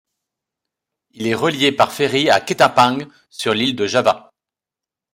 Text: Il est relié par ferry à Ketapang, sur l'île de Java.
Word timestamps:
Il 1.11 1.27
est 1.27 1.35
relié 1.35 1.71
par 1.71 1.91
ferry 1.93 2.27
à 2.31 2.39
Ketapang, 2.41 3.05
sur 3.29 3.53
l'île 3.53 3.75
de 3.75 3.85
Java. 3.85 4.33